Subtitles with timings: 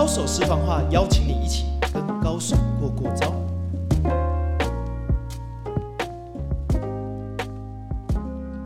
[0.00, 3.30] 高手私房话，邀请你一起跟高手过过招。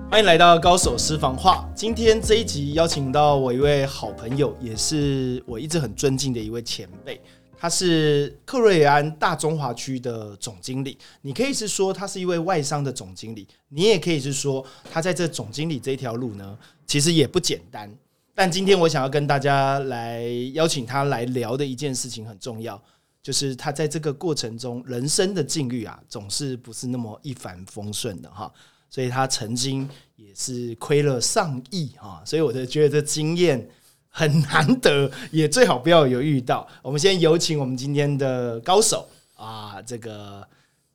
[0.09, 1.69] 欢迎来到高手私房话。
[1.75, 7.21] 今天这一集邀请到我一位好朋友，也是我一直很尊敬的一位前辈。
[7.59, 16.57] 他是克瑞安大中华区的总经理，你可以是说他是一位外商的总经理，你也可以是说他在这总经理这条路呢，
[16.87, 17.93] 其实也不简单。
[18.35, 20.25] 但今天我想要跟大家来
[20.55, 22.81] 邀请他来聊的一件事情很重要，
[23.23, 28.53] 就是他在这个过程中人生的境遇啊，总是不是那么一帆风顺的哈。
[28.91, 33.69] 所以他曾经也是亏了上亿哈，所以我就觉得这经验
[34.09, 36.67] 很难得，也最好不要有遇到。
[36.83, 40.47] 我们先有请我们今天的高手啊，这个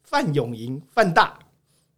[0.04, 1.38] 范永银范大，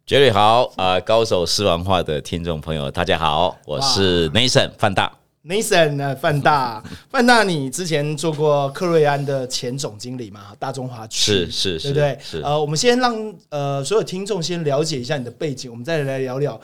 [0.06, 0.98] 杰瑞好啊！
[1.00, 5.21] 高手私房话的听众朋友，大家好，我是 Nathan 范大。
[5.44, 10.54] Nathan 呢，范大，范大，你之前做过克瑞安的前总经理嘛？
[10.56, 12.18] 大中华区是是，对不对？
[12.22, 16.60] 是呃，我们先让呃所有听众先了解一下你的背景，我们再来聊聊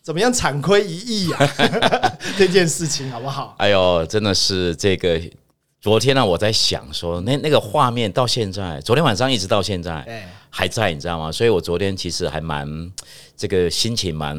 [0.00, 1.52] 怎么样惨亏一亿啊
[2.38, 3.54] 这件事情，好不好？
[3.58, 5.20] 哎呦，真的是这个，
[5.82, 11.30] 昨天呢，我在想说，那那个画面到现在，昨天晚上一直到现在，还在，你知道吗？
[11.30, 12.66] 所以我昨天其实还蛮
[13.36, 14.34] 这个心情蛮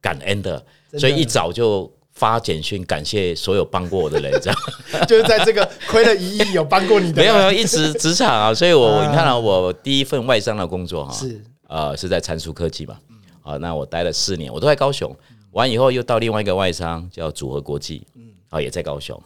[0.00, 0.60] 感恩的，
[0.98, 1.88] 所以一早就。
[2.12, 4.58] 发简讯感谢所有帮过我的人，这样。
[5.08, 11.42] 就是在这个亏了一亿有帮过你的，没有没有一直职场啊，所以我你看到我第一份外商的工作哈，是。
[11.68, 12.98] 呃是在参数科技嘛，
[13.42, 15.10] 啊那我待了四年，我都在高雄，
[15.52, 19.18] 完以后又到另外一个外商叫组合国际，嗯啊也在高雄，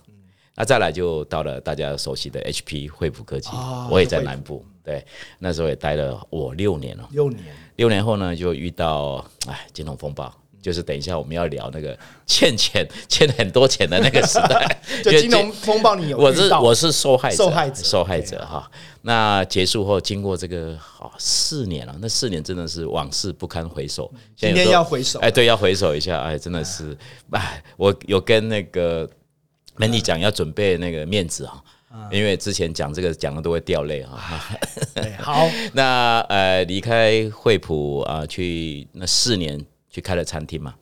[0.55, 3.51] 那再来就到了大家熟悉的 HP 惠普科技，
[3.91, 5.05] 我也在南部，对，
[5.41, 7.42] 那时候也待了我六年了，六年，
[7.75, 10.33] 六年后呢就遇到哎金融风暴。
[10.67, 18.69] 就是等一下我们要聊那个 欠钱欠很多钱的那个时代， 就金融风暴，你有我是我是受害者，受害者，受害者哈。
[19.03, 24.13] 那结束后，经过这个好四年了，那四年真的是往事不堪回首。
[24.35, 26.98] 今天要回首，哎，对，要回首一下，哎，真的是，
[27.30, 29.08] 哎，我有跟那个
[29.79, 31.62] Mandy 讲要准备那个面子哈，
[32.11, 34.18] 因为之前讲这个讲的都会掉泪哈。
[35.20, 39.64] 好， 那呃，离开惠普啊，去那四年。
[39.96, 40.74] 去开了餐厅嘛，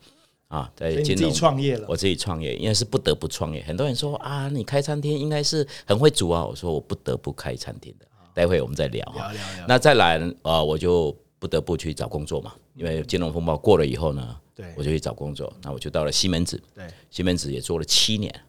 [0.49, 1.85] 啊，在金融创业了。
[1.87, 3.63] 我自己创业，因为是不得不创业。
[3.63, 6.45] 很多人说啊，你开餐厅应该是很会煮啊。
[6.45, 8.05] 我说我不得不开餐厅的。
[8.33, 9.31] 待会我们再聊哈。
[9.69, 12.53] 那再来啊，我就不得不去找工作嘛。
[12.73, 15.53] 因为金融风暴过了以后呢，对，我就去找工作。
[15.63, 18.41] 那我就到了西门子，对，西门子也做了七年。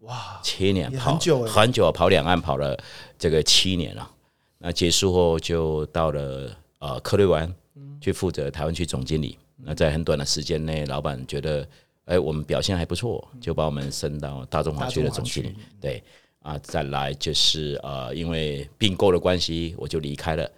[0.00, 2.76] 哇，七年跑很久很久，跑两岸跑了
[3.16, 4.10] 这个七年了。
[4.58, 7.54] 那结束后就到了呃科瑞湾，
[8.00, 9.38] 去负责台湾区总经理。
[9.64, 11.66] 那在很短的时间内，老板觉得，
[12.04, 15.54] 哎，我们表现还不错，就把我们升到大中华区的总经理。
[15.80, 16.02] 对，
[16.40, 20.50] 啊，再来就是呃，因为并购的关系，我就离开了。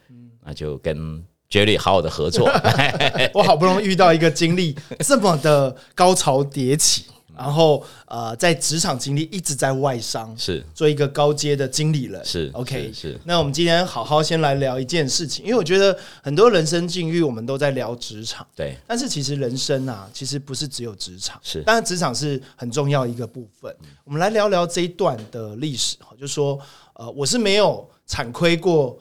[0.44, 2.50] 那就跟 Jerry 好好的合作。
[3.34, 7.06] 我好不容易遇到一个经历这么的高潮迭起。
[7.36, 13.18] 然后呃，在职场经历一直在外商，是做一个高阶的经理人，是 OK 是。
[13.24, 18.76] 那我们今天好好先来聊一件事情，因为我觉得很多人生境遇我们都在聊职场，对。
[18.86, 21.62] 但是其实人生啊，其实不是只有职场，是。
[21.62, 23.74] 当然职场是很重要一个部分。
[24.04, 26.58] 我们来聊聊这一段的历史哈，就说
[26.94, 28.98] 呃，我是没有惨亏过。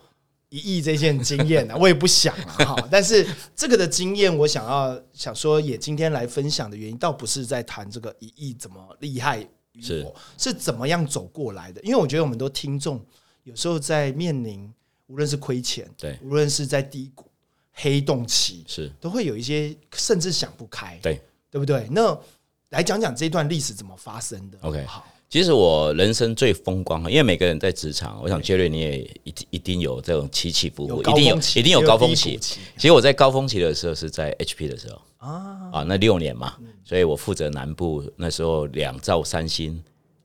[0.50, 2.88] 一亿这件经验呢， 我也不想啊哈。
[2.92, 9.48] 但是这个的经验，我想要想说，也今天来分享的原因，倒不是在谈这个一亿怎么厉害，
[9.82, 10.06] 是
[10.38, 11.80] 是怎么样走过来的。
[11.82, 13.04] 因为我觉得我们都听众
[13.44, 14.72] 有时候在面临
[15.08, 17.26] 无论是亏钱，对，无论是在低谷、
[17.74, 21.22] 黑洞期，是都会有一些甚至想不开，对，
[21.52, 21.88] 对不对？
[21.92, 22.20] 那
[22.70, 25.08] 来讲讲这段历史怎么发生的？OK，好。
[25.30, 32.36] 其实我人生最风光，因为每个人在职场，我想杰瑞你也一一定有这种起起伏伏，一定有一定有高峰期。
[32.42, 35.00] 其实我在高峰期的时候是在 HP 的时候。
[35.20, 35.70] 啊。
[35.72, 39.80] 啊，那六年嘛，所以我负责南部那时候两兆三星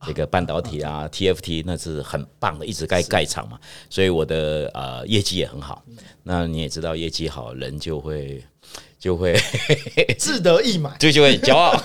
[0.06, 3.58] 这个半导体啊 TFT 那是很棒的，一直盖盖厂嘛，
[3.90, 5.84] 所以我的呃业绩也很好。
[6.22, 8.42] 那你也知道，业绩好人就会。
[8.98, 9.36] 就会
[10.18, 11.78] 自得意满，就 就会骄傲。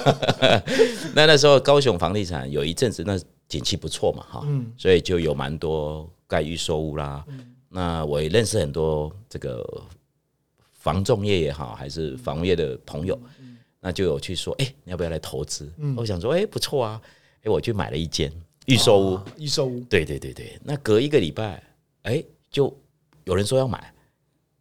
[1.14, 3.20] 那那时候高雄房地产有一阵子那
[3.50, 7.26] 景气不错嘛，哈，所以就有蛮多盖预售屋啦。
[7.68, 9.62] 那我也认识很多这个
[10.72, 13.20] 房仲业也好，还是房业的朋友，
[13.82, 15.70] 那就有去说，哎，你要不要来投资？
[15.98, 17.02] 我想说，哎，不错啊，
[17.44, 18.32] 哎，我去买了一间
[18.66, 20.60] 预售屋，预售屋，对对对对。
[20.64, 21.62] 那隔一个礼拜，
[22.04, 22.76] 哎，就
[23.24, 23.94] 有人说要买，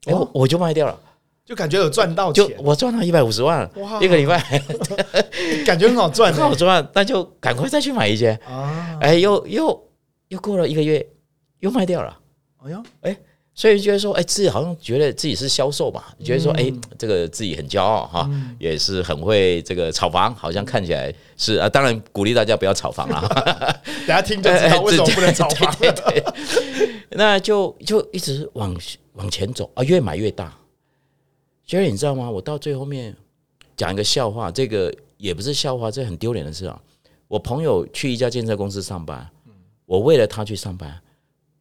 [0.06, 1.00] 哎，我就卖掉了。
[1.44, 3.68] 就感觉有赚到钱，我赚了一百五十万，
[4.02, 4.38] 一个礼拜，
[5.64, 8.98] 感觉很好赚，很好赚，那就赶快再去买一间啊！
[9.00, 9.88] 哎，又又
[10.28, 11.06] 又过了一个月，
[11.60, 12.20] 又卖掉了。
[12.58, 13.16] 哎呦，哎。
[13.58, 16.14] 所以觉得说，哎，自己好像觉得自己是销售吧？
[16.22, 21.68] 觉得说，哎，这个自己很骄傲哈，也是很会这个炒房，好像看起来是啊。
[21.68, 23.26] 当然鼓励大家不要炒房啊。
[24.06, 25.74] 大家听就知道为什么不能炒房。
[27.10, 28.76] 那就就一直往
[29.14, 30.56] 往前走啊，越买越大。
[31.66, 32.30] 觉得你知道吗？
[32.30, 33.12] 我到最后面
[33.76, 36.80] 讲一个笑话，这个也不是笑话，这很丢脸的事啊。
[37.26, 39.28] 我朋友去一家建设公司上班，
[39.84, 40.96] 我为了他去上班。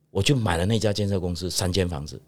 [0.10, 2.20] 我就买了那家建设公司三间房子，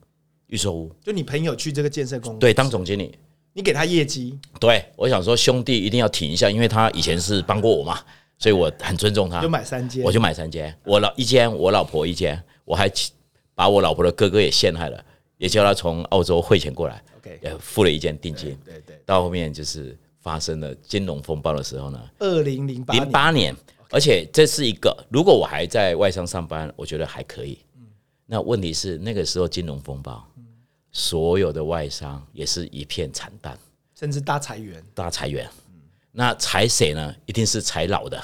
[0.48, 0.92] 预售屋。
[1.04, 3.18] 就你朋友去这个建设公司，对，当总经理，
[3.54, 4.38] 你给他业绩。
[4.60, 8.00] 对，我想说兄弟一定要挺一下，因为他以前是帮过我嘛，
[8.38, 9.42] 所以我很尊重他。
[9.42, 12.92] 就买三间，我就买三间，我老一间，我老婆一间，我还
[13.56, 15.04] 把我老婆的哥哥也陷害了，
[15.38, 18.58] 也叫他从澳洲汇钱过来，OK，也付了一间定金。
[18.64, 19.02] 对对。
[19.06, 23.56] 到后面就是发生了金融风暴的时候呢，二零零八零八年，
[23.90, 27.58] 而且这是一个，如果我还在外商上班，我觉得还可以。
[28.32, 30.24] 那问题是那个时候金融风暴，
[30.92, 33.58] 所有的外商也是一片惨淡，
[33.96, 34.84] 甚至大裁员。
[34.94, 35.50] 大裁员，
[36.12, 37.16] 那裁谁呢？
[37.26, 38.24] 一定是裁老的。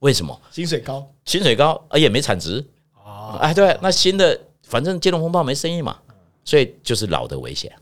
[0.00, 0.38] 为什么？
[0.50, 2.62] 薪水高，薪水高，而也没产值。
[2.94, 5.98] 哦，哎，对，那新的反正金融风暴没生意嘛，
[6.44, 7.74] 所以就是老的危险。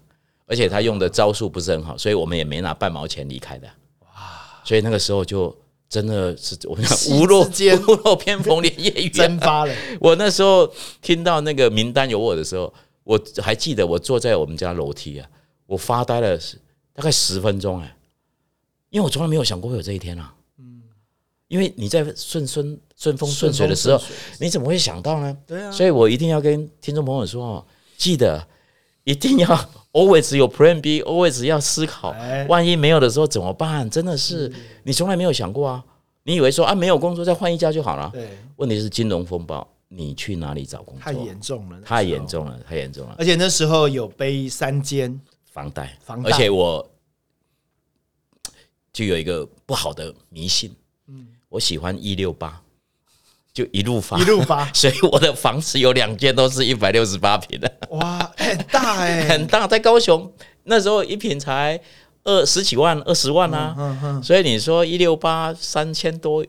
[0.46, 3.66] 而且他用的招数不是很好，所以我们也没拿半毛钱离开的。
[4.04, 5.52] 哇，所以那个时候就。
[5.90, 9.74] 真的是我讲屋漏屋漏偏逢连夜雨，蒸发了。
[10.00, 10.72] 我那时候
[11.02, 12.72] 听到那个名单有我的时候，
[13.02, 15.28] 我还记得我坐在我们家楼梯啊，
[15.66, 16.38] 我发呆了
[16.94, 17.96] 大概十分钟哎，
[18.90, 20.32] 因为我从来没有想过会有这一天啊。
[20.60, 20.80] 嗯，
[21.48, 24.00] 因为你在顺顺顺风顺水的时候，
[24.38, 25.36] 你怎么会想到呢？
[25.44, 27.66] 对啊，所以我一定要跟听众朋友说哦，
[27.96, 28.46] 记得
[29.02, 29.70] 一定要。
[29.92, 32.14] Always 有 Plan B，always 要思考，
[32.48, 33.88] 万一没有的时候怎么办？
[33.90, 34.52] 真的是
[34.84, 35.84] 你从来没有想过啊！
[36.22, 38.10] 你以为说啊，没有工作再换一家就好了？
[38.12, 41.02] 对，问题是金融风暴，你去哪里找工作？
[41.02, 43.16] 太严重了，太严重了，太严重了！
[43.18, 46.88] 而且那时候有背三间房贷，房贷，而且我
[48.92, 50.74] 就有一个不好的迷信，
[51.08, 52.62] 嗯，我喜欢一六八。
[53.52, 60.32] 就一路发，一路发， 所以我的房子有两间都是一百六十八平的，哇，很大哎， 很大，在高雄。
[60.64, 61.80] 那时候一平才
[62.22, 66.44] 二十几万、二十万啊，所以你说一六八三千多，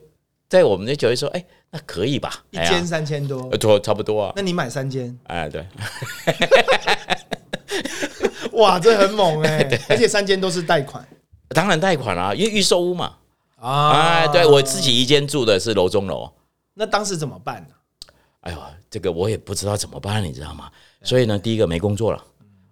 [0.48, 2.44] 在我们的酒业说，哎，那可以吧？
[2.50, 4.32] 一间三千多，多差不多啊。
[4.36, 5.18] 那你买三间？
[5.24, 5.66] 哎，对，
[8.52, 11.04] 哇，这很猛哎，而且三间都是贷款，
[11.48, 13.14] 当然贷款啊，因为预售屋嘛，
[13.58, 16.30] 啊，哎，对我自己一间住的是楼中楼。
[16.74, 17.74] 那当时怎么办呢？
[18.40, 18.58] 哎呦，
[18.90, 20.70] 这个我也不知道怎么办，你知道吗？
[21.02, 22.24] 所以呢，第一个没工作了，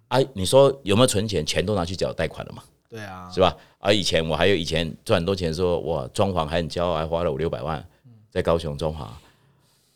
[0.09, 1.45] 哎，你说有没有存钱？
[1.45, 2.63] 钱都拿去缴贷款了嘛？
[2.89, 3.55] 对啊，是吧？
[3.79, 7.81] 而以前我还有以前赚很多钱，说我装潢还很骄傲，还花了五六百万
[8.29, 9.07] 在高雄装潢，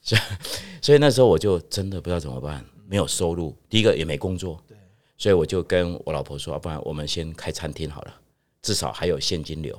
[0.01, 0.21] 所以
[0.81, 4.77] 所以那时候我就真的不知道怎么办，没有收入，第一个也没工作，对，
[5.17, 8.13] 所以我就跟我老婆说，不然我们先开餐厅好了，
[8.61, 9.77] 至少还有现金流。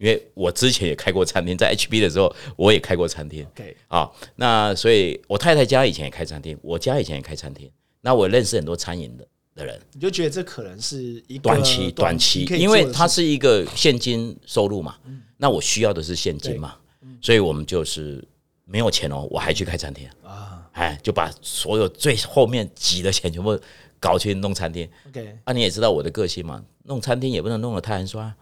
[0.00, 3.46] 因为我之前也开过餐厅，在 HB 的时候我也开过餐厅。
[3.54, 7.70] 对，啊，那所以我太太家以前也开餐厅，我家以前也开餐厅。
[8.00, 14.96] 那我认识很多餐饮的的人，你就觉得这可能是一短期短期，因为它是一个现金收入嘛。
[15.36, 16.76] 那我需要的是现金嘛，
[17.20, 18.26] 所以我们就是
[18.64, 23.60] 没有钱哦，我还去开餐厅啊，哎，就把所有最后面挤的钱全部
[23.98, 24.88] 搞去弄餐厅。
[25.08, 28.34] OK，啊，你也知道我的个性嘛，弄餐厅也不能弄得太寒酸，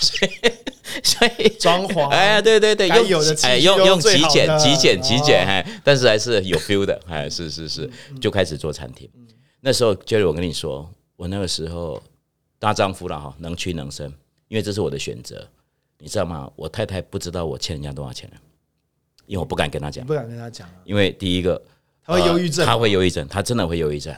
[0.00, 0.30] 所以。
[1.04, 7.88] 所以装潢，哎，对对对，用有的哎，用用极简极简极简，哎，但是还是有 feel 的，哎，是是是，
[8.20, 9.08] 就开始做餐厅。
[9.60, 12.02] 那时候，Jerry，我跟你说，我那个时候
[12.58, 14.12] 大丈夫了哈，能屈能伸，
[14.48, 15.46] 因为这是我的选择，
[15.98, 16.50] 你知道吗？
[16.54, 18.36] 我太太不知道我欠人家多少钱了，
[19.26, 21.60] 因为我不敢跟她讲，不敢跟她讲，因为第一个，
[22.04, 24.14] 她会忧郁症，她会忧郁症，她真的会忧郁症，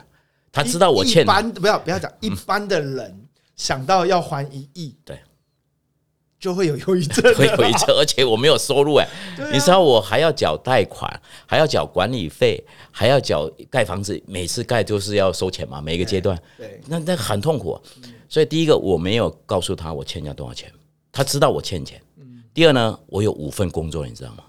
[0.53, 5.19] 她知道我欠，一般不要不要讲，一般的人想到要还一亿，对。
[6.41, 9.07] 就会有忧郁症， 会忧郁症，而且我没有收入哎，
[9.53, 12.59] 你知道我还要缴贷款，还要缴管理费，
[12.91, 17.79] 还要缴盖房子，每次盖就是要收钱嘛，每一个阶段，对，那那很痛苦。
[18.27, 20.73] 所以第一个我没有告诉他我欠人家多少钱，
[21.13, 22.01] 他知道我欠钱。
[22.55, 24.45] 第二呢，我有五份工作，你知道吗？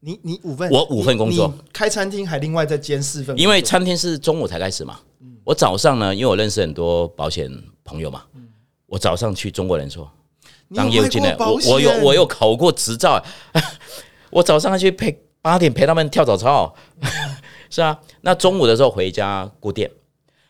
[0.00, 5.00] 你你五份，我五份工作，开餐厅还另外再兼四份，因为餐厅是中午才开始嘛。
[5.42, 7.50] 我早上呢，因为我认识很多保险
[7.82, 8.24] 朋友嘛，
[8.86, 10.06] 我早上去中国人说。
[10.74, 13.22] 当业务经理，我我有我有考过执照，
[14.30, 16.74] 我早上去陪八点陪他们跳早操，
[17.70, 17.98] 是啊。
[18.22, 19.90] 那中午的时候回家顾店，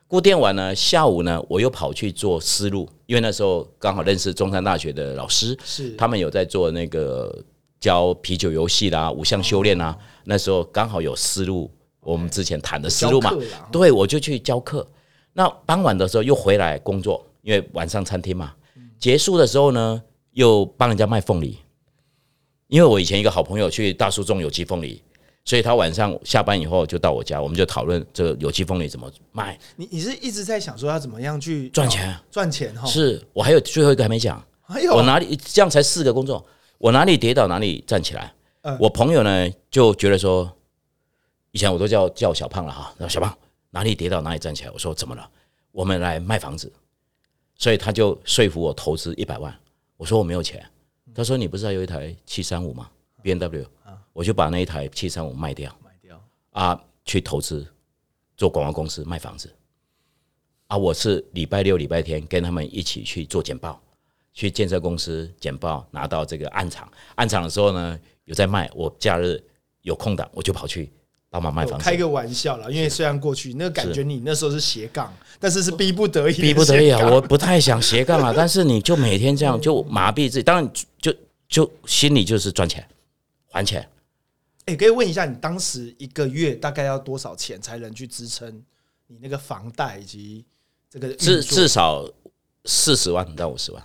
[0.06, 5.90] 顾店完呢，下午呢我又跑去做思路，因为那时候刚好认识中山大学的老师，是。
[5.96, 7.36] 他们有在做那个
[7.80, 9.96] 教啤酒游戏啦、五项修炼啦。
[10.24, 13.32] 那时候刚好有思路，我们之前谈的思路嘛，
[13.70, 14.86] 对，我就去教课。
[15.34, 18.54] 那傍晚的时候又回来工作，因为晚上餐厅嘛。
[18.98, 20.00] 结束的时候呢，
[20.34, 21.58] 又帮人家卖凤梨。
[22.68, 25.02] 因为我以前一个好朋友去大树种有机凤梨，
[25.44, 29.58] 所以他晚上下班以后就到我家，我们就讨论这个有机凤梨怎么卖。
[29.76, 32.16] 你你是一直在想说要怎么样去赚钱？
[32.30, 32.86] 赚钱哈？
[32.86, 34.42] 是我还有最后一个还没讲。
[34.62, 36.44] 还有我哪里这样才四个工作？
[36.78, 38.32] 我哪里跌倒哪里站起来。
[38.80, 40.50] 我朋友呢就觉得说，
[41.52, 43.36] 以前我都叫叫小胖了哈，小胖
[43.70, 44.70] 哪里跌倒哪里站起来。
[44.72, 45.28] 我说怎么了？
[45.70, 46.72] 我们来卖房子，
[47.58, 49.54] 所以他就说服我投资一百万。
[49.96, 50.64] 我说我没有钱。
[51.14, 52.90] 他说：“你不是还有一台七三五吗
[53.22, 53.64] ？B N W，
[54.12, 56.20] 我就把那一台七三五卖掉，卖掉
[56.50, 57.64] 啊，去投资
[58.36, 59.54] 做广告公司卖房子。
[60.66, 63.80] 啊，我是礼拜六、礼拜天跟他们一起去做简报，
[64.32, 66.90] 去建设公司简报，拿到这个暗场。
[67.14, 68.68] 暗场的时候呢，有在卖。
[68.74, 69.40] 我假日
[69.82, 70.92] 有空档，我就跑去
[71.34, 71.84] 帮忙卖房子。
[71.84, 77.10] 开个玩笑啦，因为虽然过去那个感觉，你那时候是斜杠，但是是逼不得已，逼不得已啊！
[77.10, 80.72] 我不太想斜杠啊， 但是你就每天这样就麻痹自己，当然。”
[81.02, 81.12] 就
[81.46, 82.84] 就心里就是赚钱
[83.50, 83.86] 还钱，
[84.64, 88.62] 哎，可以问一下，你当时一个月大概要多少钱才能去支撑
[89.06, 90.44] 你那个房贷以及
[90.90, 92.08] 这个至至少
[92.64, 93.82] 四十万到五十万？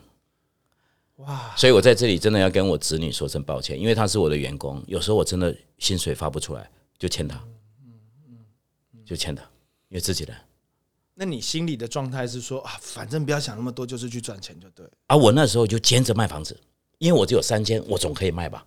[1.18, 1.54] 哇！
[1.58, 7.36] 所以我在这里真的要跟我子女说声抱歉，因为他是我的员工，有时候我真的薪水发不出来，就欠他，
[7.84, 7.94] 嗯
[8.28, 9.42] 嗯，就欠他，
[9.88, 10.36] 因为自己人。
[11.16, 14.86] 那你心里的状态是说啊，反正不要想那么多，就是去赚钱就对。
[15.08, 16.56] 而我那时候就兼着卖房子。
[17.00, 18.66] 因为我只有三间，我总可以卖吧？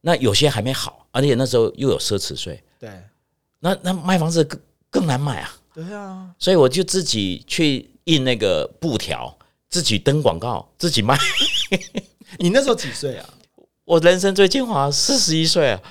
[0.00, 2.58] 那有些还没好，而且那时候又有奢侈税。
[2.78, 2.90] 对，
[3.58, 5.56] 那那卖房子更更难卖啊。
[5.74, 9.36] 对啊，所以我就自己去印那个布条，
[9.68, 11.18] 自己登广告，自己卖。
[12.40, 13.28] 你那时候几岁啊？
[13.84, 15.82] 我人生最精华，四十一岁啊！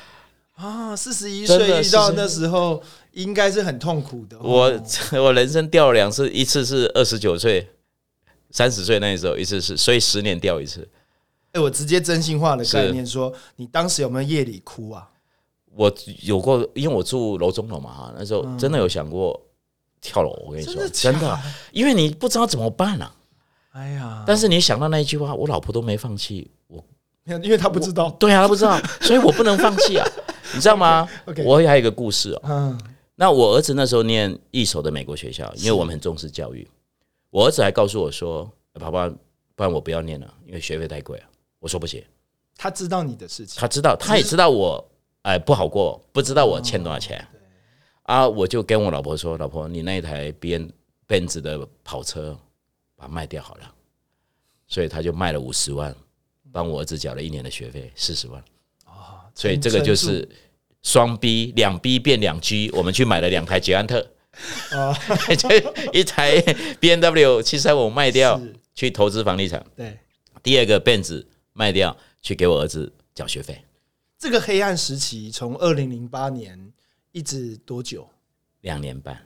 [0.60, 4.38] 啊，四十一岁遇到那时候应该是很痛苦的。
[4.40, 4.70] 我
[5.24, 7.66] 我人生掉了两次，一次是二十九岁，
[8.52, 10.86] 三十岁那时候一次是，所以十年掉一次。
[11.54, 15.10] 哎，我直接真心话的概念说，你当时有没有夜里哭啊？
[15.76, 15.92] 我
[16.24, 19.42] 有过，因为我住楼中楼嘛，哈，那时候真的有想过
[20.02, 20.30] 跳楼。
[20.46, 21.40] 我跟你说，真的，
[21.72, 23.16] 因为你不知道怎么办啊。
[23.72, 26.84] 哎呀，但是你想到那一句话，我老婆都没放弃我，
[27.44, 30.08] 因为他不知道，对啊，他不知道， 所以我不能放弃啊，
[30.54, 31.08] 你知道吗？
[31.46, 32.42] 我还有一个故事哦。
[32.46, 32.80] 嗯，
[33.16, 36.68] 那我儿子那时候念一手的美国学校，因为我们很重视教育，
[37.30, 39.10] 我儿子还告诉我说：“爸爸，
[39.56, 41.24] 不然我不要念了，因为学费太贵了。”
[41.60, 42.04] 我说不行，
[42.56, 44.84] 他知道你的事情，他知道，他也知道我
[45.24, 47.26] 哎不好过，不知道我欠多少钱。
[48.04, 50.72] 啊，我就跟我老婆说：“老婆，你那一台 N
[51.06, 52.36] 奔驰的跑车，
[52.96, 53.72] 把它卖掉好了。”
[54.68, 55.96] 所以他就卖了五十万，
[56.52, 58.44] 帮我儿子缴了一年的学费，四十万。
[58.86, 60.28] 啊，所以这个就是
[60.82, 64.00] 双 B 两 B 变两 G，我们去买了两台捷安特，
[64.72, 64.94] 啊，
[65.38, 65.50] 就
[65.94, 66.42] 一台
[66.80, 68.42] B N W 七三五卖掉，
[68.76, 69.66] 去投资房地产。
[69.76, 69.98] 对，
[70.44, 71.26] 第二个奔驰。
[71.52, 73.62] 卖掉去给我儿子缴学费。
[74.18, 76.72] 这个黑暗时期从二零零八年
[77.12, 78.08] 一直多久？
[78.62, 79.22] 两年半。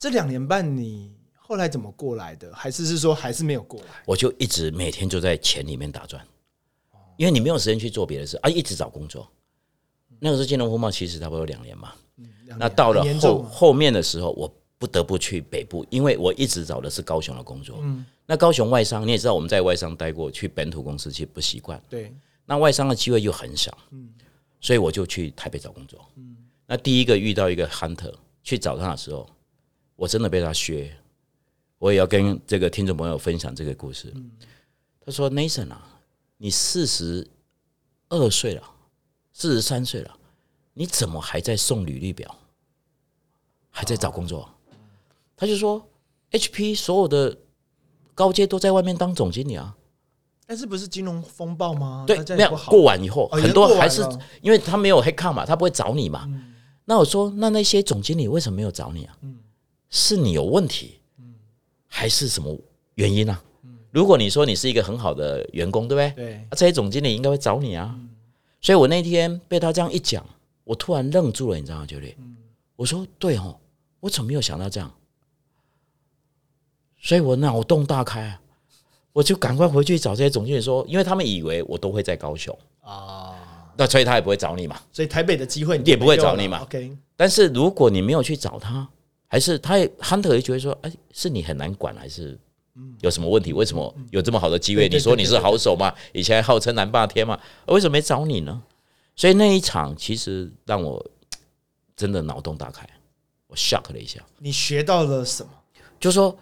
[0.00, 2.52] 这两年半你后来怎么过来的？
[2.52, 4.02] 还是是说还是没有过来？
[4.04, 6.26] 我就一直每天就在钱里面打转，
[7.16, 9.28] 因为你没有时间去做别的事啊，一直找工作。
[10.18, 11.92] 那个时候金融风暴其实差不多两年嘛。
[12.58, 17.78] 那到了后后面的时候，我不得不去北部，因为我一直找的是高雄的工作。
[17.82, 18.04] 嗯。
[18.26, 21.82] 那高雄外商你也知道，我们在外商待过，去本土公司其实不习惯。
[21.90, 22.14] 对，
[22.46, 24.08] 那外商的机会又很少，嗯，
[24.60, 26.00] 所以我就去台北找工作。
[26.16, 29.28] 嗯，那第一个遇到一个 hunter 去找他的时候，
[29.94, 30.90] 我真的被他削。
[31.78, 34.10] 我也要跟这个听众朋友分享这个故事。
[35.04, 35.93] 他说：“Nathan 啊，
[36.44, 37.26] 你四十
[38.10, 38.62] 二岁了，
[39.32, 40.14] 四十三岁了，
[40.74, 42.36] 你怎么还在送履历表，
[43.70, 44.46] 还在找工作？”
[45.34, 45.88] 他就说
[46.32, 47.38] ：“HP 所有的。”
[48.14, 49.74] 高阶都在外面当总经理啊，
[50.46, 52.04] 但是不是金融风暴吗？
[52.06, 54.02] 对，没有过完以后，很多还是
[54.42, 56.28] 因为他没有黑看嘛，他不会找你嘛。
[56.84, 59.16] 那我说，那那些总经理为什么没有找你啊？
[59.88, 61.00] 是你有问题，
[61.86, 62.54] 还是什么
[62.96, 63.40] 原因呢？
[63.94, 66.26] 如果你说你是一个很好的员工，对不对？
[66.26, 67.96] 对，这些总经理应该会找你啊。
[68.60, 70.26] 所以我那天被他这样一讲，
[70.64, 71.86] 我突然愣住了，你知道吗？
[71.86, 72.16] 九力，
[72.74, 73.56] 我说对哦，
[74.00, 74.92] 我怎么没有想到这样？
[77.00, 78.36] 所以我脑洞大开，
[79.12, 84.76] 我就赶快回去找这些总经理说，因为他们以为我都会在高雄啊，那所以他也不会找你嘛。
[84.90, 86.62] 所以台北的机会也不会找你嘛。
[86.62, 88.88] OK，但是如果你没有去找他，
[89.28, 92.36] 还是他 Hunter 就觉得说，哎，是你很难管，还是
[93.00, 93.52] 有什么问题？
[93.52, 94.88] 为什么有这么好的机会？
[94.88, 95.94] 你说你是好手嘛？
[96.12, 98.62] 以前号称南霸天嘛，为什么没找你呢？
[99.14, 101.04] 所以那一场其实让我
[101.94, 102.84] 真的脑洞大开，
[103.46, 104.20] 我 shock 了一下。
[104.38, 105.52] 你学到了什么？
[106.00, 106.36] 就说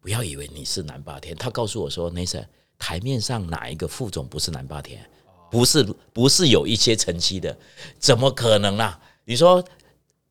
[0.00, 1.36] 不要以为你是南霸天。
[1.36, 2.44] 他告诉我说，Nathan，
[2.78, 5.08] 台面上哪一个副总不是南霸天？
[5.52, 7.56] 不是，不是有一些成绩的，
[8.00, 9.00] 怎么可能啊？
[9.24, 9.64] 你说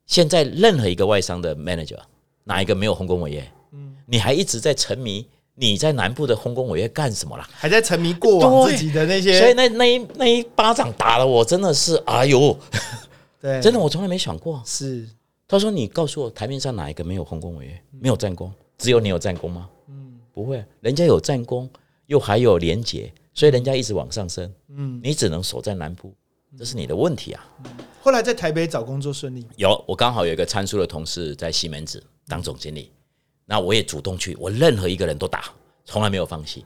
[0.06, 2.00] 现在任何一个外商的 manager，
[2.44, 3.52] 哪一个没有丰功伟业？
[3.72, 5.26] 嗯，你还一直在沉迷。
[5.58, 7.48] 你在南部的丰功伟业干什么了？
[7.52, 12.58] 还在沉迷过往自己的那些，所以那那一那一巴掌打了我，真的是哎呦，
[13.40, 14.62] 对，真的我从来没想过。
[14.66, 15.08] 是，
[15.48, 19.70] 他说你告诉我台面上哪一个没有丰功伟业，没有战功，只有你有战功吗？
[19.88, 21.70] 嗯，不会，人家有战功，
[22.08, 24.54] 又还有廉洁，所以人家一直往上升。
[24.70, 26.14] 嗯，你只能守在南部，
[26.60, 27.48] 这是你的问题啊。
[28.02, 29.48] 后来在台北找工作顺利？
[29.56, 32.92] 有，我刚好有一个参数的同事在西门子当总经理。
[33.46, 35.46] 那我也主动去，我任何一个人都打，
[35.86, 36.66] 从来没有放弃。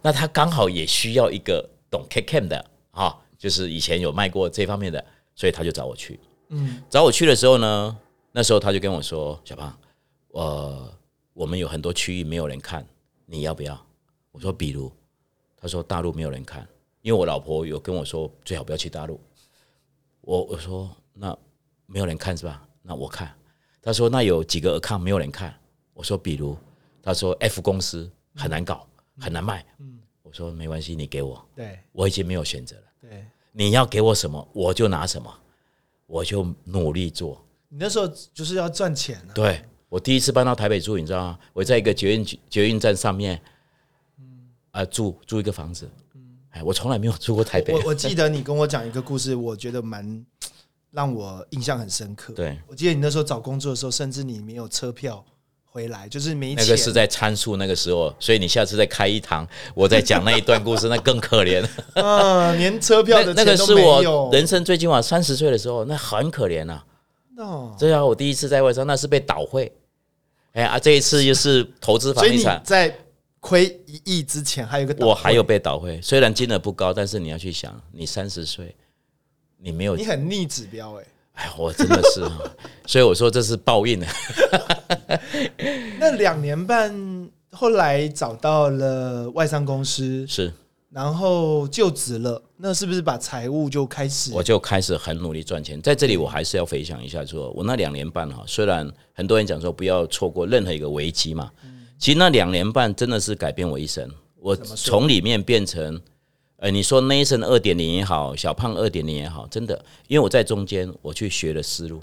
[0.00, 5.04] 那他刚好也需要一个懂 K Cam 的啊，就是以前有卖过这方面的，
[5.34, 6.18] 所以他就找我去。
[6.48, 7.96] 嗯，找我去的时候呢，
[8.32, 9.76] 那时候他就跟我说：“小胖，
[10.28, 10.92] 呃，
[11.32, 12.86] 我们有很多区域没有人看，
[13.26, 13.80] 你要不要？”
[14.30, 14.92] 我说：“比如。”
[15.56, 16.66] 他说：“大陆没有人看，
[17.02, 19.20] 因为我老婆有跟我说，最好不要去大陆。”
[20.20, 21.36] 我我说：“那
[21.86, 22.62] 没有人看是吧？
[22.82, 23.34] 那我看。”
[23.80, 25.54] 他说：“那有几个 account 没有人看。”
[25.94, 26.56] 我说，比如，
[27.02, 28.86] 他说 F 公司很难搞，
[29.18, 29.64] 很难卖。
[29.78, 31.42] 嗯，我说没关系，你给我。
[31.54, 32.82] 对，我已经没有选择了。
[33.00, 35.32] 对，你要给我什么，我就拿什么，
[36.06, 37.40] 我就努力做。
[37.68, 39.32] 你那时候就是要赚钱啊。
[39.34, 41.38] 对，我第一次搬到台北住，你知道吗？
[41.52, 43.40] 我在一个捷运捷运站上面，
[44.18, 45.88] 嗯，啊，住住一个房子。
[46.14, 47.72] 嗯，哎，我从来没有住过台北。
[47.72, 50.26] 我我记得你跟我讲一个故事，我觉得蛮
[50.90, 52.32] 让我印象很深刻。
[52.32, 55.24] 对，我记得你那时候找工作的时候，甚至你没有车票。
[55.74, 61.66] 回来就是没那个是在参数那个时候，所以你下次再开一堂，我再讲那一段故事，那更可怜
[62.00, 62.52] 啊！
[62.52, 66.80] 连车票的那个是我人生最近晚三十岁的时候，那很可怜呐。
[67.38, 69.72] 哦，对啊，我第一次在外商，那是被倒会。
[70.52, 72.96] 哎呀，这一次又是投资房地产，在
[73.40, 78.72] 亏一亿之前还有个我还有被倒会，虽然金额不高，但是你要去想，你三十岁，
[79.58, 81.04] 你没有，你很逆指标哎。
[81.34, 82.22] 哎，我真的是，
[82.86, 84.06] 所以我说这是报应的。
[85.98, 90.52] 那两年半后来找到了外商公司，是，
[90.90, 92.40] 然后就职了。
[92.56, 94.32] 那是不是把财务就开始？
[94.32, 95.82] 我就开始很努力赚钱。
[95.82, 101.50] 在这里，我还是要回想一下，说我那两年半哈，虽然很多人讲说不要错过任何一个危机嘛，
[101.98, 104.08] 其实那两年半真的是改变我一生。
[104.38, 106.00] 我从里面变成。
[106.64, 112.00] 呃，你说 Nathan 二点零也好，小胖二点零也好，真的，因为我在中间，我去学了思路，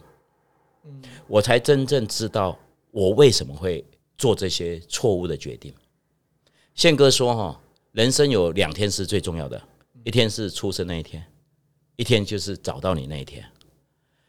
[0.85, 2.55] 嗯，我才真正知道
[2.91, 3.83] 我为什么会
[4.19, 5.73] 做这些错误的决定。
[6.75, 7.59] 宪哥说哈，
[7.93, 9.59] 人生有两天是最重要的，
[10.03, 11.25] 一天是出生那一天，
[11.95, 13.43] 一天就是找到你那一天。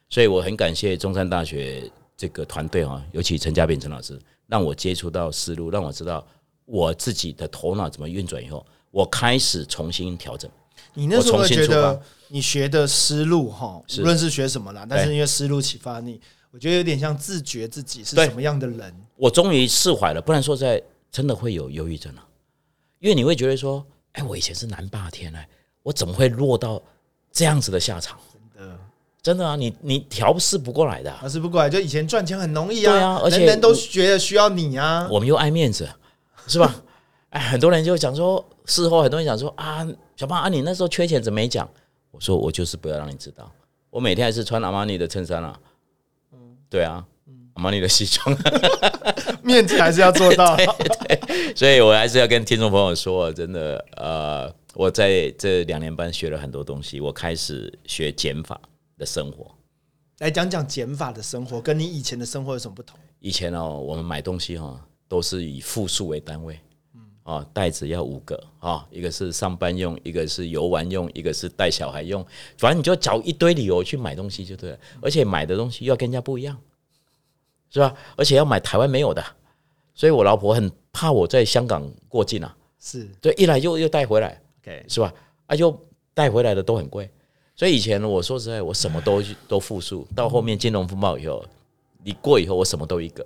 [0.09, 6.27] 所以我很感谢中山大学这个团队哈，尤其陈家炳陈老师，让我接触到思路，让我知道
[6.65, 8.65] 我自己的头脑怎么运转以后。
[8.93, 10.49] 我开始重新调整。
[10.95, 16.21] 你那时候觉得你学的思路哈，无论是学什么啦，但是因为思路启发你，
[16.53, 18.95] 我觉得有点像自觉自己是什么样的人。
[19.17, 22.23] 我终于释怀了，不然说在真的会有忧郁症了，
[23.01, 25.49] 因为你会觉得说，哎，我以前是南霸天哎，
[25.83, 26.81] 我怎么会落到
[27.33, 28.19] 这样子的下场？
[28.55, 28.79] 真的，
[29.23, 31.71] 真的啊，你你调试不过来的，调试不过来。
[31.71, 35.89] 就以前赚钱很容易啊，对啊，而且人人都觉得需要你啊，我们又爱面子，
[36.47, 36.83] 是吧？
[37.31, 41.69] 哎，很多人就讲说，事后很多人想说啊，小胖啊，你那时候缺钱怎么没讲？
[42.11, 43.51] 我说我就是不要让你知道，
[43.91, 45.59] 我每天还是穿阿玛尼的衬衫啊，
[46.33, 47.05] 嗯，对啊，
[47.55, 48.37] 阿玛尼的西装，
[49.43, 58.61] 面子还是要做到， 对，所以我还是要跟听众朋友说，真的，呃，我在这两年半学了很多东西，我开始学减法
[58.99, 59.51] 的生活，
[60.19, 62.99] 来讲讲减法的生活，跟你以前的生活有什么不同？
[63.21, 66.61] 以前哦，我们买东西哈，都是以复数为单位。
[67.25, 72.25] 啊，袋子要五个啊，一个是上班用，一个是游玩用，一个是带小孩用，
[72.59, 74.79] 反正你就找一堆理由去买东西就对了。
[75.01, 76.59] 而且买的东西又要跟人家不一样，
[77.71, 77.95] 是吧？
[78.17, 79.25] 而且要买台湾没有的，
[79.95, 82.57] 所以我老婆很怕我在香港过境啊。
[82.81, 85.15] 是对，一来就又带回来，OK，是吧？
[85.47, 85.81] 啊，又
[86.15, 87.09] 带回来的都很贵，
[87.55, 91.45] 所以以前我说实在，我什么都 都复数，到后面金融风暴以后，
[92.03, 93.25] 你过以后，我什么都一个，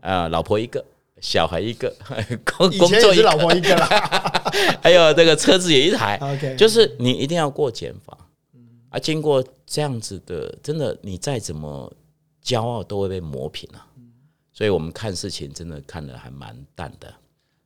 [0.00, 0.84] 啊，老婆一个。
[1.20, 1.94] 小孩一个，
[2.44, 3.86] 工工作是老婆一个啦，
[4.82, 6.16] 还有这个车子也一台。
[6.22, 8.16] OK，就是你一定要过减法，
[8.90, 11.92] 啊，经过这样子的，真的你再怎么
[12.44, 13.86] 骄傲都会被磨平啊。
[14.52, 17.14] 所以我们看事情真的看的还蛮淡的。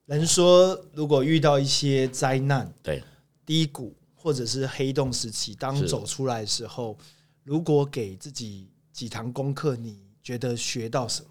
[0.06, 3.00] 人说，如果遇到一些灾难、对
[3.46, 6.98] 低谷或者是黑洞时期，当走出来的时候，
[7.44, 11.28] 如果给自己几堂功课，你觉得学到什么？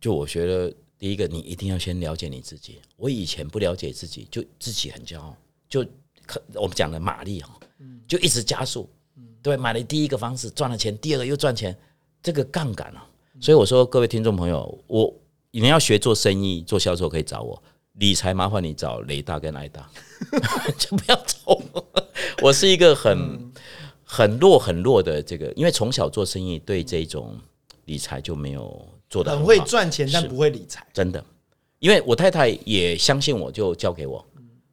[0.00, 0.72] 就我觉得，
[1.02, 2.80] 第一个，你一定要先了解你自己。
[2.96, 5.36] 我以前不了解自己，就自己很骄傲，
[5.68, 5.84] 就
[6.54, 7.58] 我们讲的马力哈，
[8.06, 8.88] 就一直加速。
[9.42, 11.76] 对，买了第一个房子赚了钱，第二个又赚钱，
[12.22, 13.04] 这个杠杆啊。
[13.40, 15.12] 所以我说，各位听众朋友，我
[15.50, 17.60] 你要学做生意、做销售，可以找我。
[17.94, 19.90] 理财麻烦你找雷大跟艾大，
[20.78, 21.84] 就不要找我。
[22.42, 23.52] 我是一个很
[24.04, 27.36] 很弱很弱的这个，因为从小做生意，对这种
[27.86, 30.86] 理财就没有做的很会赚钱，但不会理财。
[30.90, 31.22] 真的，
[31.80, 34.24] 因为我太太也相信我，就交给我，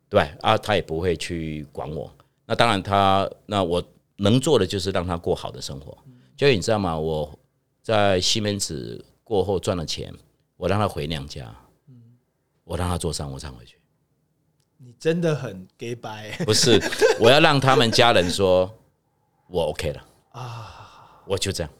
[0.07, 2.09] 对啊，她也不会去管我。
[2.45, 3.83] 那当然，她那我
[4.15, 5.97] 能做的就是让她过好的生活。
[6.37, 6.97] 就你知道吗？
[6.97, 7.37] 我
[7.83, 10.13] 在西门子过后赚了钱，
[10.55, 11.53] 我让她回娘家。
[12.63, 13.77] 我让她坐商务舱回去，
[14.77, 16.31] 你真的很 gay 白。
[16.45, 16.79] 不是，
[17.19, 18.71] 我要让他们家人说
[19.49, 21.71] 我 OK 了啊，我就这样。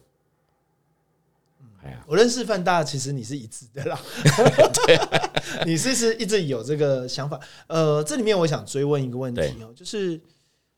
[1.89, 3.99] 哎呀，我认识范大，其实你是一致的啦。
[4.85, 4.99] 对，
[5.65, 7.39] 你是是一直有这个想法。
[7.67, 10.19] 呃，这里面我想追问一个问题哦，就是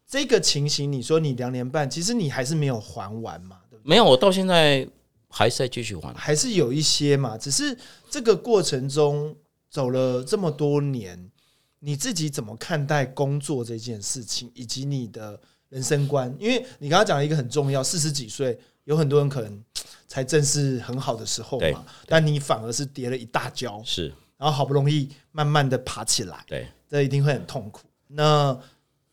[0.08, 3.58] 这个情形，你说你两年半，其实你还是没有还完嘛？
[3.70, 3.90] 对不对？
[3.90, 4.88] 没有，我到现在
[5.28, 7.38] 还是在继续还，还是有一些嘛。
[7.38, 7.78] 只是
[8.10, 9.36] 这个过程中。
[9.72, 11.32] 走了这么多年，
[11.80, 16.36] 你自己怎么看待工作这件事情，以及你的人生观？
[16.38, 19.64] 因为你刚刚讲了一个很重要，四十几岁有很多人可能
[20.08, 27.82] 才正是很好的时候嘛，但你反而是跌了一大跤，是，然后好不容易慢慢的爬起来，对，这一定会很痛苦。
[28.08, 28.58] 那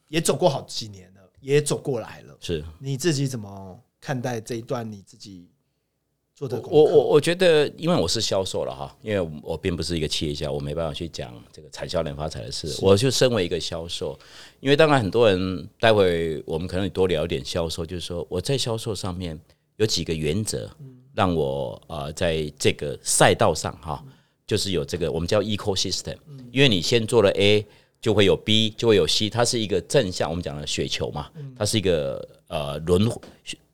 [0.09, 5.48] 也走过好几年了，也走过来了，是，你自己怎么看待这一段你自己？
[6.35, 12.72] 做的我我我觉得，因为我是销售了哈，因为我并不是一个企业家，我没办法去讲这个产销能发财的事。
[12.81, 14.16] 我就身为一个销售，
[14.61, 19.37] 因为当然很多人，待会我们可能多聊一点销售，就是说我在销售上面
[19.78, 20.70] 有几个原则，
[21.14, 24.04] 让我呃在这个赛道上哈，
[24.46, 26.16] 就是有这个我们叫 ecosystem，
[26.52, 27.64] 因为你先做了 A，
[28.00, 33.10] 就会有 B，就会有 C，它是一个正向，我们讲的雪球嘛，它是一个呃轮。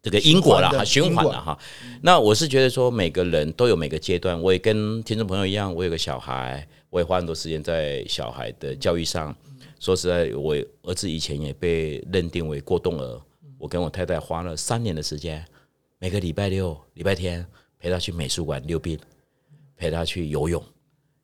[0.02, 1.58] 这个因果了哈，循环了哈。
[2.02, 4.38] 那我是觉得说，每个人都有每个阶段。
[4.38, 9.34] 我也跟听众朋友一样，我有个小孩，我也花很多时间在小孩的教育上。
[9.80, 13.18] 说实在，我儿子以前也被认定为过动儿。
[13.58, 15.42] 我跟我太太花了三年的时间，
[16.04, 17.46] 每个礼拜六、礼拜天
[17.78, 18.98] 陪他去美术馆溜冰，
[19.74, 20.62] 陪他去游泳，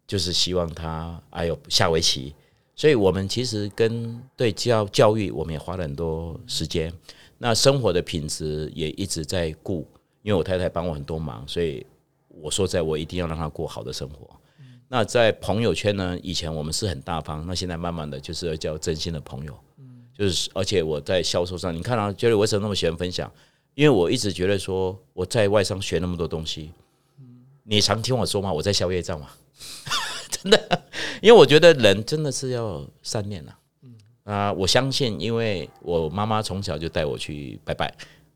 [0.06, 2.34] 就是希望他还有下围棋。
[2.74, 6.90] 所以我们其实跟对教教育，我们也花了很多时间。
[7.36, 9.86] 那生活的品质也一直在顾，
[10.22, 11.86] 因为我太太帮我很多忙，所以
[12.28, 14.34] 我说在我一定要让她过好的生活。
[14.88, 19.54] 那在朋友圈呢，以前我们是很大方，那现在慢慢的就是要交真心的朋友。
[20.16, 23.30] 就是而且我在销售上，你看啊，觉得为什么那么喜欢分享？
[23.80, 26.70] 因为我一直觉得说我在外商学那么多东西，
[27.62, 28.52] 你常听我说吗？
[28.52, 29.30] 我在宵夜站嘛，
[30.28, 30.82] 真的，
[31.22, 33.54] 因为我觉得人真的是要善念呐。
[34.24, 37.90] 啊，我相信，因为我妈妈从小就带我去拜拜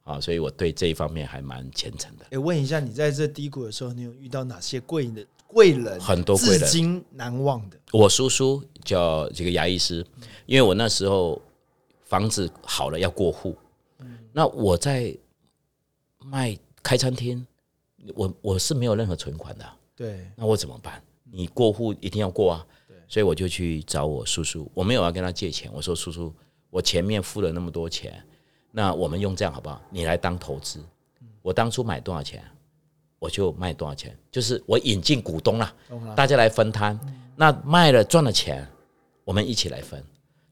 [0.04, 2.24] 啊，所以我对这一方面还蛮虔诚的。
[2.30, 6.00] 哎，问一下，你在这低谷的时候，你有遇到哪些贵人贵人？
[6.00, 7.76] 很多贵人，至今难忘的。
[7.92, 10.02] 我叔叔叫这个牙医师，
[10.46, 11.38] 因为我那时候
[12.06, 13.54] 房子好了要过户，
[14.32, 15.14] 那我在
[16.24, 17.46] 卖开餐厅，
[18.14, 21.02] 我我是没有任何存款的，对，那我怎么办？
[21.30, 22.66] 你过户一定要过啊。
[23.06, 25.70] 所以我就去找我叔叔，我没有要跟他借钱。
[25.74, 26.34] 我说：“叔叔，
[26.70, 28.20] 我前面付了那么多钱，
[28.72, 29.80] 那我们用这样好不好？
[29.90, 30.80] 你来当投资，
[31.42, 32.42] 我当初买多少钱，
[33.18, 35.76] 我就卖多少钱，就是我引进股东了，
[36.16, 36.98] 大家来分摊。
[37.36, 38.66] 那卖了赚了钱，
[39.22, 40.02] 我们一起来分。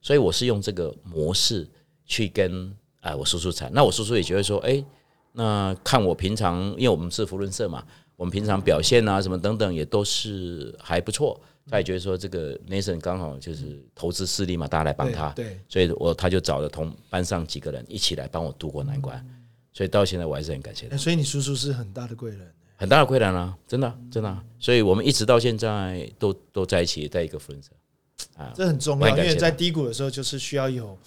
[0.02, 1.68] 所以我是用这个模式
[2.04, 3.72] 去跟啊我叔叔谈。
[3.72, 4.84] 那我叔叔也觉得说，哎，
[5.32, 7.84] 那看我平常，因为我们是福伦社嘛，
[8.16, 11.40] 我们平常表现啊什么等等也都是还不错。”
[11.70, 19.24] 他也觉得说，这个 Nathan 刚好就是投资势力嘛，大家来帮他，对，所以我他就找了同班上几个人一起来帮我渡过难关，
[19.72, 20.96] 所以到现在我还是很感谢他。
[20.96, 27.70] 所以你叔叔是很大的贵人，很大的贵人啊，真的真的，所以我们一直到现在都都在一起，在一个福伦社
[28.36, 30.98] 啊，这很重要，因为在低谷的时候就是需要有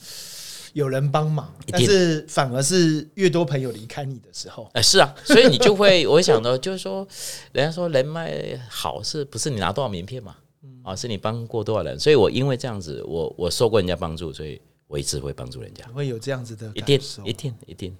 [0.76, 7.08] 有人帮忙，但是反而是越多朋友离开你的时候，哎，是啊，所以你就会 我会想到，就是说，
[7.54, 10.36] 人家说人脉好是不是你拿多少名片嘛？
[10.84, 11.98] 啊，是你帮过多少人？
[11.98, 15.86] 所以我因为这样子，我我受过人家帮助，所以我一直会帮助人家。
[15.94, 17.96] 会有这样子的，一定一定一定。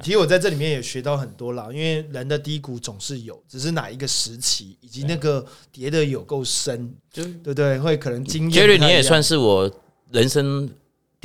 [0.00, 7.80] 其实我在这里面也学到很多啦，因为人的低谷总是有，只是哪一个时期以及那个跌的有够深，就对不对？
[7.80, 8.64] 会可能经验。
[8.64, 9.68] Jerry，你也算是我
[10.12, 10.70] 人生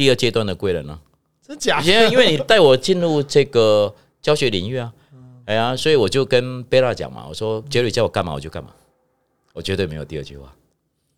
[0.02, 1.00] 第二阶段的贵人呢，
[1.46, 1.80] 真假？
[1.84, 4.92] 因为因为你带我进入这个教学领域啊，
[5.46, 8.74] 哎呀，所以我就跟贝拉讲嘛，我说 Jerry 叫我干嘛我就干嘛，
[9.54, 10.52] 我绝对没有第二句话。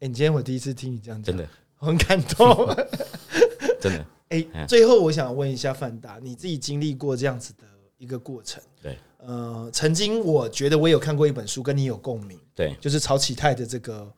[0.01, 1.49] 哎，今天我第一次听你这样讲，真的。
[1.77, 2.75] 很感动，
[3.79, 4.05] 真的。
[4.27, 7.63] 哎，最后我想问一下范达，你自己经历过这样子的
[7.97, 8.61] 一个过程？
[8.81, 14.11] 对，呃，曾经我觉得我有看过一本书，跟你有共鸣，对，就是曹启泰的这个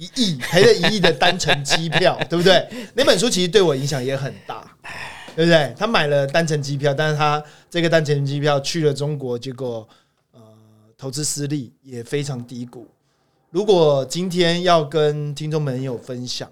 [0.00, 2.66] 一亿赔了一亿的单程机票，对不对？
[2.96, 4.74] 那本书其实对我影响也很大，
[5.36, 5.74] 对不对？
[5.76, 9.86] 他买了单程机票，但是他这个单程机票去了中国，结果
[10.32, 10.40] 呃
[10.96, 12.86] 投资失利，也非常低谷。
[13.50, 16.50] 如果今天要跟听众们有分享。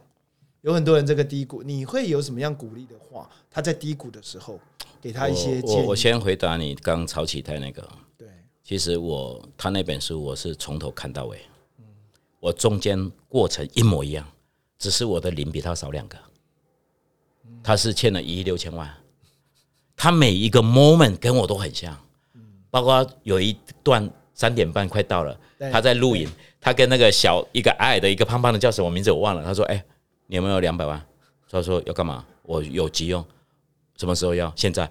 [0.62, 3.30] 有很多人这个低谷，你会有什么样鼓励的话？
[3.48, 4.58] 他在低谷的时候，
[5.00, 5.82] 给他一些建议。
[5.82, 7.88] 我我先回答你刚曹启泰那个。
[8.18, 8.26] 对，
[8.64, 11.38] 其实我他那本书我是从头看到尾，
[12.40, 14.26] 我中间过程一模一样，
[14.78, 16.16] 只是我的零比他少两个。
[17.62, 18.88] 他是欠了一亿六千万，
[19.96, 21.96] 他每一个 moment 跟我都很像，
[22.70, 25.38] 包括有一段三点半快到了，
[25.72, 26.28] 他在录影，
[26.60, 29.84] 他跟那个小一个矮的一个胖胖的叫什么名字我忘了，他说：“哎。”
[30.30, 31.02] 你有没有两百万？
[31.50, 32.22] 他说要干嘛？
[32.42, 33.24] 我有急用，
[33.96, 34.52] 什么时候要？
[34.54, 34.86] 现在。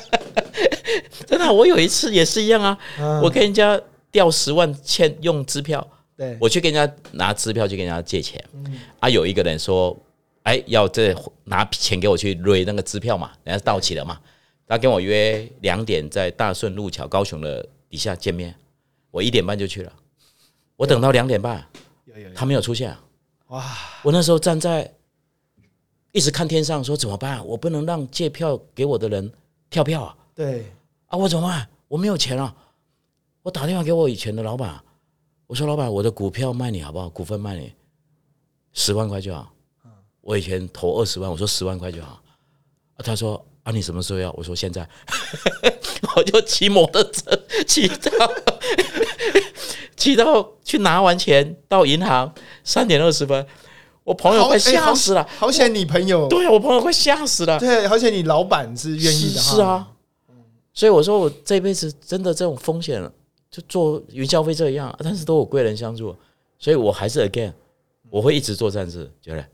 [1.26, 2.78] 真的，我有一次也是一样啊，
[3.22, 3.80] 我跟人家
[4.12, 8.42] 调十万欠用支票，对我去跟人家拿支票去跟人家借钱，
[9.00, 9.96] 啊，有一个人说，
[10.44, 14.18] 哎，要这拿钱给我去瑞那个支票嘛，人家到期了嘛，
[14.66, 18.54] 他跟我约两点在大顺路桥高雄的底下见面，
[19.10, 19.92] 我一点半就去了，
[20.76, 21.64] 我等到两点半，
[22.34, 22.96] 他没有出现。
[23.48, 23.64] 哇！
[24.02, 24.92] 我那时候站在
[26.10, 27.46] 一直看天上，说怎么办？
[27.46, 29.30] 我不能让借票给我的人
[29.70, 30.16] 跳票啊！
[30.34, 30.66] 对
[31.06, 31.68] 啊，我怎么办？
[31.86, 32.52] 我没有钱了。
[33.42, 34.82] 我打电话给我以前的老板，
[35.46, 37.08] 我说老板，我的股票卖你好不好？
[37.08, 37.72] 股份卖你
[38.72, 39.52] 十万块就好。
[40.20, 42.20] 我以前投二十万，我说十万块就好。
[42.96, 44.32] 啊，他说啊，你什么时候要？
[44.32, 44.88] 我说现在。
[46.16, 47.30] 我就骑摩托车
[47.66, 48.10] 骑到。
[49.96, 52.32] 骑到去拿完钱到银行
[52.62, 53.44] 三点二十分，
[54.04, 55.26] 我朋友快吓死了。
[55.38, 57.58] 好险你朋友，对啊，我朋友快吓死了。
[57.58, 59.40] 对，好险你老板是愿意的。
[59.40, 59.88] 是啊，
[60.74, 63.02] 所以我说我这辈子真的这种风险，
[63.56, 66.14] 就做云消费这样，但是都有贵人相助，
[66.58, 67.54] 所以我还是 again，
[68.10, 69.48] 我会一直做善事，觉得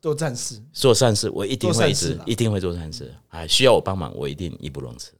[0.00, 3.12] 做善事，做善事，我一定会一直一定会做善事。
[3.28, 5.12] 啊，需要我帮忙，我一定义不容辞。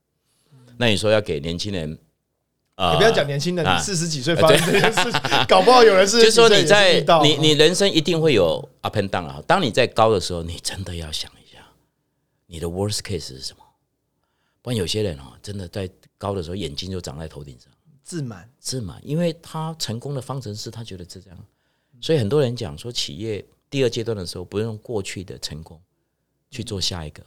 [0.79, 1.91] 那你说要给年轻人？
[1.91, 6.19] 你不要讲年轻人，你四十几岁发生这件事， 搞不好有人是。
[6.21, 9.43] 就是说你在你你人生一定会有 up and down 啊。
[9.47, 11.59] 当你在高的时候，你真的要想一下，
[12.47, 13.63] 你的 worst case 是什么？
[14.63, 17.71] 不然有些人哦，真的在高的时候眼睛就长在头顶上，
[18.03, 21.39] 自满自满，因为他成功的方程式，他觉得是这样。
[22.01, 25.81] 所以很多人讲说，企业第二阶段的时候，不用过去的成功
[26.51, 27.25] 去做下一个，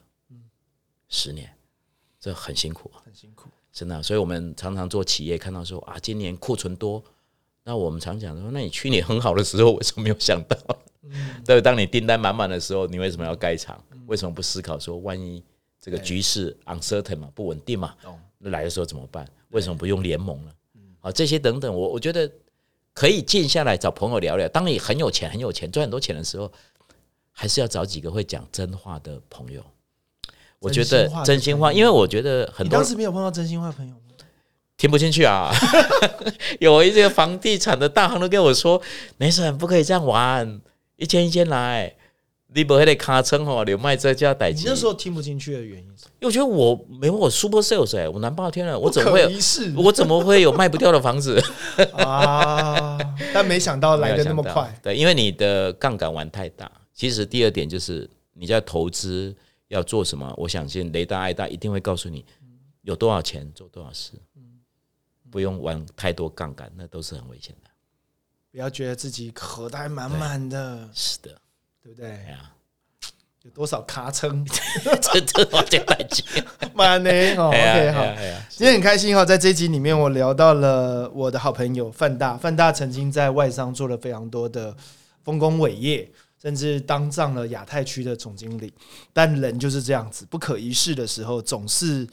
[1.08, 1.50] 十年，
[2.20, 3.50] 这很辛苦啊，很辛苦。
[3.72, 7.04] 真的，所以我们常常做企业，看到说啊，今年库存多，
[7.64, 10.58] 那我们常讲说，那你去年很好的时候，为什么没有想到？
[11.46, 13.82] 对，当你订单满满的时候，你为什么要盖厂？
[14.08, 15.44] 为什么不思考说，万一
[15.80, 17.96] 这个局势 uncertain 嘛，不稳定嘛，
[18.38, 19.30] 那来的时候怎么办？
[19.50, 20.52] 为什么不用联盟呢？
[21.06, 22.30] 啊，这些等等，我我觉得
[22.92, 24.50] 可以静下来找朋友聊聊。
[24.50, 26.52] 当你很有钱、很有钱、赚很多钱的时候，
[27.32, 29.64] 还是要找几个会讲真话的朋友。
[30.58, 34.02] 我觉得真心话，因为我觉得很多当时没有碰到真心话朋友吗？
[34.78, 35.54] 听不进去啊！
[36.60, 38.82] 有一些房地产的大行都跟我说
[39.18, 40.60] ：“没事，不可以这样玩，
[40.96, 41.96] 一间一间来，
[42.56, 45.86] 你不会得卡称哦，留卖这家代你那时候听不进去的原因，
[46.20, 49.38] 因为我觉得我没有我 super sales 哎，我难爆天了，我怎么会
[49.76, 51.40] 我怎么会有卖不掉的房子
[51.94, 52.98] 啊？
[53.34, 56.72] 但没想到来的那么快，对，因为你的杠杆玩太大。
[56.94, 59.36] 其实第二点就是你在投资。
[59.70, 60.32] 要做什么？
[60.38, 62.24] 我相信雷达爱大一定会告诉你
[62.84, 64.12] 有多少钱做多少事，
[65.32, 67.70] 不用玩太多杠杆，那都是很危险的。
[68.52, 71.42] 不要觉得自己口袋满满的，是的，
[71.86, 72.20] 对不对？
[73.44, 74.44] 有多少卡称？
[75.00, 76.24] 这这我这感觉
[76.74, 77.12] 满呢。
[77.38, 78.04] OK，好，
[78.50, 84.76] 今天很开心哈，在这集里面我聊到了我的好朋友范大，范大曾经在外商做了非常多的
[85.24, 86.12] 丰功伟业。
[86.42, 88.72] 甚至当上了亚太区的总经理，
[89.14, 92.08] 但人就是这样子，不可一世的时候，总是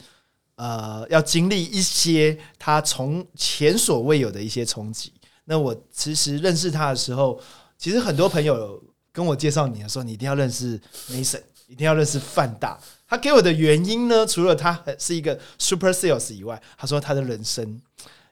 [0.55, 5.11] 呃要经历一些他从前所未有的一些冲击。
[5.45, 7.39] 那我其实认识他的时候，
[7.77, 8.81] 其实很多朋友
[9.13, 10.77] 跟我介绍你的时候，你一定要认识
[11.09, 11.43] Mason。
[11.65, 12.77] 一定要认识范大。
[13.07, 17.81] 他给我的原因呢，除了他是一个 super sales 以外，他说他的人生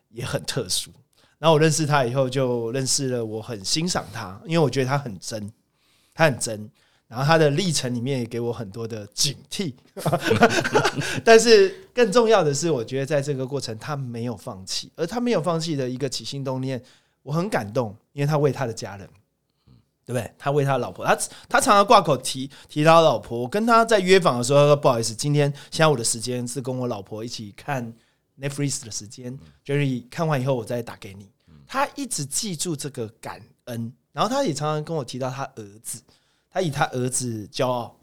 [0.10, 0.92] 也很特殊。
[1.40, 5.52] 然后我认识他以后，就认识了我很欣赏他，因为我觉得他很真，
[6.14, 6.70] 他很真。
[7.08, 9.74] 然后他的历程里面也给我很多的警惕，
[11.26, 16.80] 但是更重要的是，我觉得在这个过程他没有放弃，而他没有放弃的一个起心动念，
[17.24, 19.10] 我很感动，因为他为他的家人，
[20.12, 20.34] 对不对？
[20.38, 21.16] 他为他老婆，他
[21.48, 23.40] 他常常挂口提提他老婆。
[23.40, 27.94] 我跟他在约访的时候，他说不好意思，今天下午的时间是跟我老婆一起看
[28.40, 31.30] Netflix 的时间，Jerry 看完以后我再打给你。
[31.66, 36.02] 他一直记住这个感恩，然后他也常常跟我提到他儿子。
[36.50, 37.98] 他以他儿子骄傲，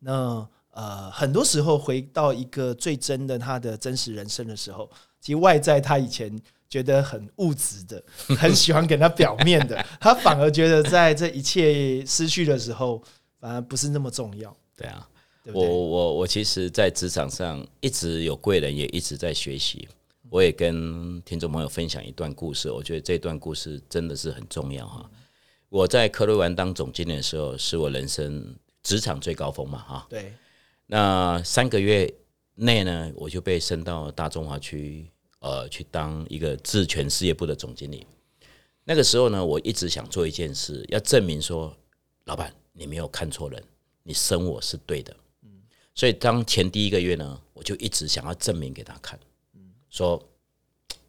[0.00, 8.02] 那呃，很多时候回到一个最真的他的真实人生的时候，其实外在他以前觉得很物质的，
[8.36, 13.02] 很喜欢给他表面的， 他反而觉得在这一切失去的时候，
[13.40, 14.54] 反而不是那么重要。
[14.76, 15.08] 对啊，
[15.52, 19.88] 我我我其实，在职场上一直有贵人，也一直在学习。
[20.30, 25.08] 我也跟听众朋友分享一段故事，我觉得这段故事真的是很重要哈。
[25.68, 30.06] 我在科瑞湾当总经理的时候，是我人生职场最高峰嘛，哈。
[30.08, 30.32] 对。
[30.86, 32.12] 那三个月
[32.56, 35.06] 内呢，我就被升到大中华区，
[35.44, 38.06] 呃，去当一个智权事业部的总经理。
[38.82, 41.76] 那个时候呢，我一直想做一件事，要证明说，
[42.24, 43.62] 老板你没有看错人，
[44.02, 45.14] 你升我是对的。
[45.42, 45.62] 嗯。
[45.94, 49.20] 所以当前第一个月呢，我就一直想要证明给他看，
[49.90, 50.18] 说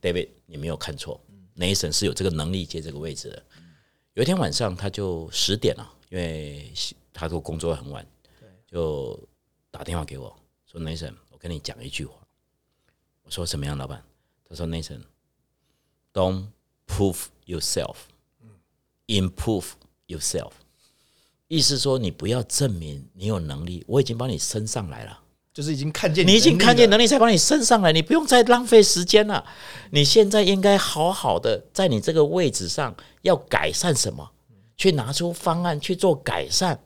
[0.02, 1.18] ，David 你没有看错
[1.56, 3.42] ，Nathan 是有这个能力接这个位置的。
[4.16, 6.74] 有一天晚上，他就十点了，因为
[7.14, 8.06] 他说工作很晚，
[8.68, 9.18] 就
[9.72, 12.16] 打电话给我说：“Nathan，我跟你讲一句话。”
[13.24, 14.04] 我说：“什么样，老板？”
[14.48, 16.46] 他说：“Nathan，don't
[16.88, 19.66] prove yourself，improve
[20.08, 20.52] yourself。”
[21.48, 25.20] 意思说，你不要证明你有能力，我已经把你升上来了。
[25.54, 29.46] 就是已经看见你已经看见能力，才把你升上来，你不用再浪费时间了。
[29.92, 34.30] 你现在应该好好的在你这个位置上要改善什么，
[34.76, 36.78] 去拿出方案去做改善，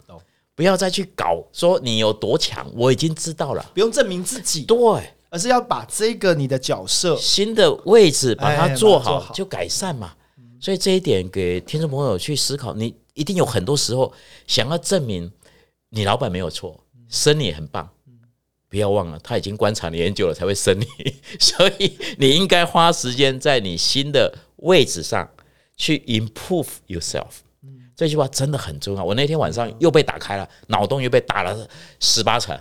[0.53, 10.13] 不要再去搞说你有多强，我已经知道了，不用证明自己，对，而是要把这个你的角色新的位置把它做好，就改善嘛。
[10.59, 14.11] 所以这一点给听众朋友去思考，你一定有很多时候
[14.47, 15.31] 想要证明
[15.89, 17.89] 你老板没有错，生你很棒。
[18.67, 20.85] 不要忘了，他已经观察你很久了，才会升你，
[21.39, 25.27] 所以你应该花时间在你新的位置上
[25.75, 27.25] 去 improve yourself。
[27.95, 29.03] 这句话真的很重要。
[29.03, 31.67] 我那天晚上又被打开了，脑洞又被打了
[31.99, 32.55] 十八层。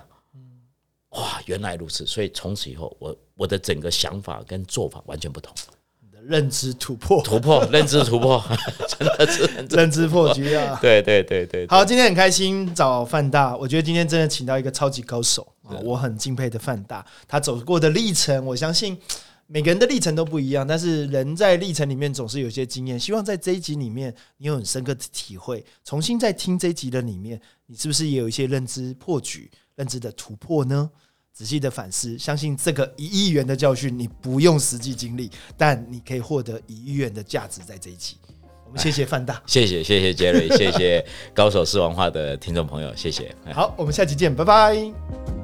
[1.18, 2.06] 哇，原来如此！
[2.06, 5.52] 所以从此以后，我我的整个想法跟做法完全不同。
[6.26, 8.42] 认知突破，突破， 认知突破，
[8.98, 10.78] 真的是 认知破局啊！
[10.82, 18.98] 对对对对，好，今天很开心找范大，我觉得今天真的请到一个超级高手啊，我很敬佩的范大，他走过的历程，我相信
[19.46, 30.90] 每个人的历程都不一样，但是人在历程里面总是有些经验，希望在这一集里面你有很深刻的体会，重新再听这一集的里面，你是不是也有一些认知破局、认知的突破呢？
[31.38, 38.16] 仔细的反思，相信这个一亿元的教训，你不用实际经历，但你可以获得一亿元的价值在这一期。
[38.66, 43.32] 我们谢谢范大， 谢谢谢谢杰瑞，谢谢高手是文化的听众朋友，谢谢。
[43.54, 45.37] 好，我们下期见，拜拜。